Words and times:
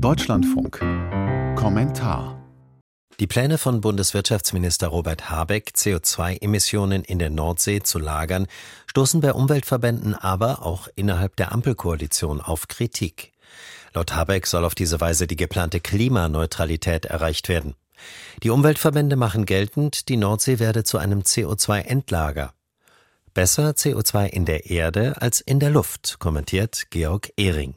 Deutschlandfunk. 0.00 0.78
Kommentar. 1.56 2.40
Die 3.18 3.26
Pläne 3.26 3.58
von 3.58 3.80
Bundeswirtschaftsminister 3.80 4.86
Robert 4.86 5.28
Habeck, 5.28 5.72
CO2-Emissionen 5.74 7.02
in 7.02 7.18
der 7.18 7.30
Nordsee 7.30 7.80
zu 7.80 7.98
lagern, 7.98 8.46
stoßen 8.86 9.20
bei 9.20 9.32
Umweltverbänden 9.32 10.14
aber 10.14 10.64
auch 10.64 10.86
innerhalb 10.94 11.34
der 11.34 11.50
Ampelkoalition 11.50 12.40
auf 12.40 12.68
Kritik. 12.68 13.32
Laut 13.92 14.14
Habeck 14.14 14.46
soll 14.46 14.64
auf 14.64 14.76
diese 14.76 15.00
Weise 15.00 15.26
die 15.26 15.34
geplante 15.34 15.80
Klimaneutralität 15.80 17.06
erreicht 17.06 17.48
werden. 17.48 17.74
Die 18.44 18.50
Umweltverbände 18.50 19.16
machen 19.16 19.46
geltend, 19.46 20.08
die 20.08 20.16
Nordsee 20.16 20.60
werde 20.60 20.84
zu 20.84 20.98
einem 20.98 21.22
CO2-Endlager. 21.22 22.52
Besser 23.34 23.70
CO2 23.70 24.26
in 24.26 24.44
der 24.44 24.70
Erde 24.70 25.20
als 25.20 25.40
in 25.40 25.58
der 25.58 25.70
Luft, 25.70 26.20
kommentiert 26.20 26.86
Georg 26.90 27.32
Ehring. 27.36 27.74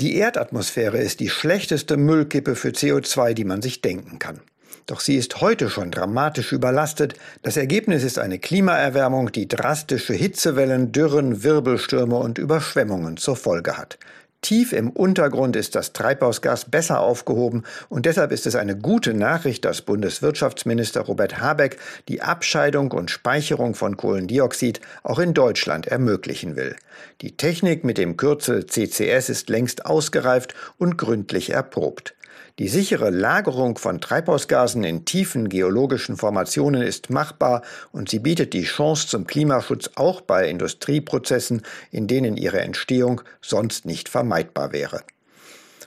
Die 0.00 0.14
Erdatmosphäre 0.14 0.98
ist 0.98 1.18
die 1.18 1.28
schlechteste 1.28 1.96
Müllkippe 1.96 2.54
für 2.54 2.68
CO2, 2.68 3.34
die 3.34 3.42
man 3.42 3.62
sich 3.62 3.82
denken 3.82 4.20
kann. 4.20 4.38
Doch 4.86 5.00
sie 5.00 5.16
ist 5.16 5.40
heute 5.40 5.68
schon 5.70 5.90
dramatisch 5.90 6.52
überlastet. 6.52 7.14
Das 7.42 7.56
Ergebnis 7.56 8.04
ist 8.04 8.16
eine 8.16 8.38
Klimaerwärmung, 8.38 9.32
die 9.32 9.48
drastische 9.48 10.14
Hitzewellen, 10.14 10.92
Dürren, 10.92 11.42
Wirbelstürme 11.42 12.14
und 12.14 12.38
Überschwemmungen 12.38 13.16
zur 13.16 13.34
Folge 13.34 13.76
hat. 13.76 13.98
Tief 14.40 14.72
im 14.72 14.90
Untergrund 14.90 15.56
ist 15.56 15.74
das 15.74 15.92
Treibhausgas 15.92 16.66
besser 16.66 17.00
aufgehoben 17.00 17.64
und 17.88 18.06
deshalb 18.06 18.30
ist 18.30 18.46
es 18.46 18.54
eine 18.54 18.78
gute 18.78 19.12
Nachricht, 19.12 19.64
dass 19.64 19.82
Bundeswirtschaftsminister 19.82 21.00
Robert 21.00 21.40
Habeck 21.40 21.78
die 22.06 22.22
Abscheidung 22.22 22.92
und 22.92 23.10
Speicherung 23.10 23.74
von 23.74 23.96
Kohlendioxid 23.96 24.80
auch 25.02 25.18
in 25.18 25.34
Deutschland 25.34 25.88
ermöglichen 25.88 26.54
will. 26.54 26.76
Die 27.20 27.36
Technik 27.36 27.82
mit 27.82 27.98
dem 27.98 28.16
Kürzel 28.16 28.66
CCS 28.66 29.28
ist 29.28 29.50
längst 29.50 29.86
ausgereift 29.86 30.54
und 30.78 30.96
gründlich 30.96 31.50
erprobt. 31.50 32.14
Die 32.58 32.68
sichere 32.68 33.10
Lagerung 33.10 33.78
von 33.78 34.00
Treibhausgasen 34.00 34.84
in 34.84 35.04
tiefen 35.04 35.48
geologischen 35.48 36.16
Formationen 36.16 36.82
ist 36.82 37.10
machbar 37.10 37.62
und 37.92 38.08
sie 38.08 38.18
bietet 38.18 38.52
die 38.52 38.64
Chance 38.64 39.06
zum 39.06 39.26
Klimaschutz 39.26 39.90
auch 39.94 40.20
bei 40.20 40.48
Industrieprozessen, 40.48 41.62
in 41.90 42.06
denen 42.06 42.36
ihre 42.36 42.60
Entstehung 42.60 43.20
sonst 43.40 43.86
nicht 43.86 44.08
vermeidbar 44.08 44.72
wäre. 44.72 45.02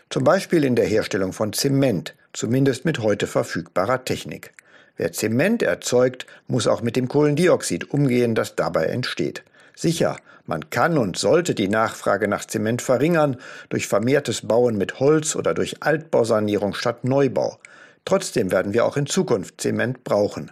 Zum 0.09 0.23
Beispiel 0.23 0.63
in 0.63 0.75
der 0.75 0.85
Herstellung 0.85 1.33
von 1.33 1.53
Zement, 1.53 2.15
zumindest 2.33 2.85
mit 2.85 2.99
heute 2.99 3.27
verfügbarer 3.27 4.05
Technik. 4.05 4.51
Wer 4.97 5.13
Zement 5.13 5.63
erzeugt, 5.63 6.25
muss 6.47 6.67
auch 6.67 6.81
mit 6.81 6.95
dem 6.95 7.07
Kohlendioxid 7.07 7.91
umgehen, 7.91 8.35
das 8.35 8.55
dabei 8.55 8.85
entsteht. 8.85 9.43
Sicher, 9.81 10.17
man 10.45 10.69
kann 10.69 10.99
und 10.99 11.17
sollte 11.17 11.55
die 11.55 11.67
Nachfrage 11.67 12.27
nach 12.27 12.45
Zement 12.45 12.83
verringern 12.83 13.37
durch 13.69 13.87
vermehrtes 13.87 14.45
Bauen 14.45 14.77
mit 14.77 14.99
Holz 14.99 15.35
oder 15.35 15.55
durch 15.55 15.81
Altbausanierung 15.81 16.75
statt 16.75 17.03
Neubau. 17.03 17.57
Trotzdem 18.05 18.51
werden 18.51 18.75
wir 18.75 18.85
auch 18.85 18.95
in 18.95 19.07
Zukunft 19.07 19.59
Zement 19.59 20.03
brauchen. 20.03 20.51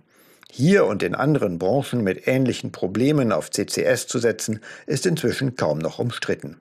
Hier 0.52 0.88
und 0.88 1.04
in 1.04 1.14
anderen 1.14 1.60
Branchen 1.60 2.04
mit 2.04 2.28
ähnlichen 2.28 2.72
Problemen 2.72 3.32
auf 3.32 3.52
CCS 3.52 4.08
zu 4.08 4.18
setzen, 4.18 4.62
ist 4.88 5.06
inzwischen 5.06 5.56
kaum 5.56 5.78
noch 5.78 6.00
umstritten. 6.00 6.60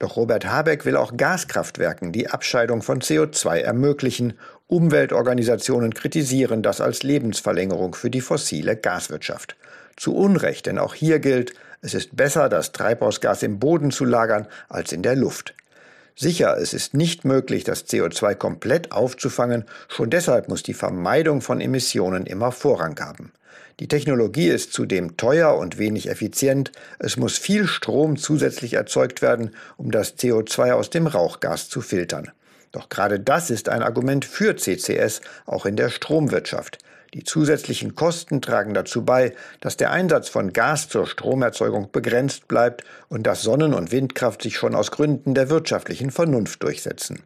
Doch 0.00 0.16
Robert 0.16 0.46
Habeck 0.46 0.84
will 0.84 0.96
auch 0.96 1.16
Gaskraftwerken 1.16 2.10
die 2.10 2.28
Abscheidung 2.28 2.82
von 2.82 3.00
CO2 3.02 3.58
ermöglichen. 3.58 4.32
Umweltorganisationen 4.66 5.94
kritisieren 5.94 6.64
das 6.64 6.80
als 6.80 7.04
Lebensverlängerung 7.04 7.94
für 7.94 8.10
die 8.10 8.20
fossile 8.20 8.74
Gaswirtschaft. 8.74 9.54
Zu 9.96 10.16
Unrecht, 10.16 10.66
denn 10.66 10.78
auch 10.78 10.94
hier 10.94 11.20
gilt, 11.20 11.52
es 11.82 11.94
ist 11.94 12.16
besser, 12.16 12.48
das 12.48 12.72
Treibhausgas 12.72 13.42
im 13.42 13.58
Boden 13.58 13.90
zu 13.90 14.04
lagern 14.04 14.46
als 14.68 14.92
in 14.92 15.02
der 15.02 15.16
Luft. 15.16 15.54
Sicher, 16.14 16.58
es 16.58 16.74
ist 16.74 16.92
nicht 16.92 17.24
möglich, 17.24 17.64
das 17.64 17.86
CO2 17.86 18.34
komplett 18.34 18.92
aufzufangen, 18.92 19.64
schon 19.88 20.10
deshalb 20.10 20.48
muss 20.48 20.62
die 20.62 20.74
Vermeidung 20.74 21.40
von 21.40 21.60
Emissionen 21.60 22.26
immer 22.26 22.52
Vorrang 22.52 22.98
haben. 23.00 23.32
Die 23.78 23.88
Technologie 23.88 24.48
ist 24.48 24.74
zudem 24.74 25.16
teuer 25.16 25.56
und 25.56 25.78
wenig 25.78 26.10
effizient, 26.10 26.72
es 26.98 27.16
muss 27.16 27.38
viel 27.38 27.66
Strom 27.66 28.18
zusätzlich 28.18 28.74
erzeugt 28.74 29.22
werden, 29.22 29.52
um 29.78 29.90
das 29.90 30.18
CO2 30.18 30.72
aus 30.72 30.90
dem 30.90 31.06
Rauchgas 31.06 31.70
zu 31.70 31.80
filtern. 31.80 32.30
Doch 32.72 32.90
gerade 32.90 33.18
das 33.18 33.48
ist 33.48 33.70
ein 33.70 33.82
Argument 33.82 34.26
für 34.26 34.54
CCS 34.54 35.22
auch 35.46 35.64
in 35.64 35.76
der 35.76 35.88
Stromwirtschaft. 35.88 36.78
Die 37.14 37.24
zusätzlichen 37.24 37.96
Kosten 37.96 38.40
tragen 38.40 38.72
dazu 38.72 39.04
bei, 39.04 39.34
dass 39.60 39.76
der 39.76 39.90
Einsatz 39.90 40.28
von 40.28 40.52
Gas 40.52 40.88
zur 40.88 41.06
Stromerzeugung 41.06 41.90
begrenzt 41.90 42.46
bleibt 42.46 42.84
und 43.08 43.26
dass 43.26 43.42
Sonnen- 43.42 43.74
und 43.74 43.90
Windkraft 43.90 44.42
sich 44.42 44.56
schon 44.56 44.76
aus 44.76 44.92
Gründen 44.92 45.34
der 45.34 45.50
wirtschaftlichen 45.50 46.12
Vernunft 46.12 46.62
durchsetzen. 46.62 47.22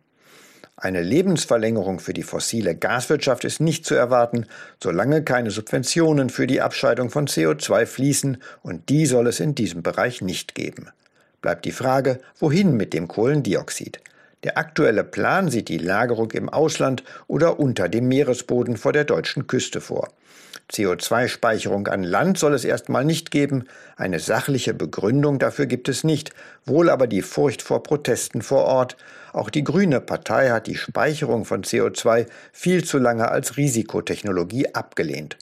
Eine 0.76 1.02
Lebensverlängerung 1.02 2.00
für 2.00 2.14
die 2.14 2.24
fossile 2.24 2.74
Gaswirtschaft 2.74 3.44
ist 3.44 3.60
nicht 3.60 3.86
zu 3.86 3.94
erwarten, 3.94 4.46
solange 4.82 5.22
keine 5.22 5.50
Subventionen 5.50 6.30
für 6.30 6.46
die 6.46 6.60
Abscheidung 6.60 7.10
von 7.10 7.28
CO2 7.28 7.86
fließen, 7.86 8.38
und 8.62 8.88
die 8.88 9.06
soll 9.06 9.28
es 9.28 9.38
in 9.38 9.54
diesem 9.54 9.82
Bereich 9.82 10.20
nicht 10.20 10.54
geben. 10.54 10.88
Bleibt 11.42 11.64
die 11.64 11.72
Frage, 11.72 12.20
wohin 12.38 12.76
mit 12.76 12.92
dem 12.92 13.06
Kohlendioxid? 13.06 14.00
Der 14.44 14.58
aktuelle 14.58 15.04
Plan 15.04 15.50
sieht 15.50 15.68
die 15.68 15.78
Lagerung 15.78 16.30
im 16.32 16.50
Ausland 16.50 17.02
oder 17.26 17.58
unter 17.58 17.88
dem 17.88 18.08
Meeresboden 18.08 18.76
vor 18.76 18.92
der 18.92 19.04
deutschen 19.04 19.46
Küste 19.46 19.80
vor. 19.80 20.10
CO2-Speicherung 20.70 21.88
an 21.88 22.02
Land 22.02 22.38
soll 22.38 22.54
es 22.54 22.64
erstmal 22.64 23.04
nicht 23.04 23.30
geben, 23.30 23.64
eine 23.96 24.20
sachliche 24.20 24.74
Begründung 24.74 25.38
dafür 25.38 25.66
gibt 25.66 25.88
es 25.88 26.04
nicht, 26.04 26.30
wohl 26.64 26.90
aber 26.90 27.06
die 27.06 27.22
Furcht 27.22 27.62
vor 27.62 27.82
Protesten 27.82 28.42
vor 28.42 28.64
Ort. 28.64 28.96
Auch 29.32 29.50
die 29.50 29.64
Grüne 29.64 30.00
Partei 30.00 30.50
hat 30.50 30.66
die 30.66 30.76
Speicherung 30.76 31.44
von 31.44 31.64
CO2 31.64 32.26
viel 32.52 32.84
zu 32.84 32.98
lange 32.98 33.30
als 33.30 33.56
Risikotechnologie 33.56 34.74
abgelehnt. 34.74 35.38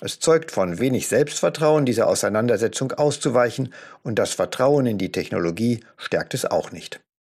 Es 0.00 0.20
zeugt 0.20 0.50
von 0.50 0.78
wenig 0.78 1.08
Selbstvertrauen, 1.08 1.86
dieser 1.86 2.08
Auseinandersetzung 2.08 2.92
auszuweichen, 2.92 3.72
und 4.02 4.18
das 4.18 4.32
Vertrauen 4.32 4.86
in 4.86 4.98
die 4.98 5.12
Technologie 5.12 5.80
stärkt 5.96 6.34
es 6.34 6.44
auch 6.44 6.72
nicht. 6.72 7.00